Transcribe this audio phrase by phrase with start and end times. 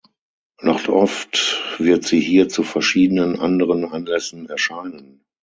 [0.61, 5.23] Noch oft wird sie hier zu verschiedenen anderen Anlässen erscheinen.